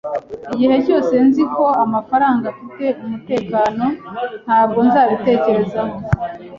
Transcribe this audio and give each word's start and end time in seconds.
Igihe 0.53 0.75
cyose 0.85 1.13
nzi 1.27 1.43
ko 1.55 1.65
amafaranga 1.83 2.43
afite 2.53 2.85
umutekano, 3.03 3.85
ntabwo 4.45 4.79
nzabitekerezaho. 4.87 5.95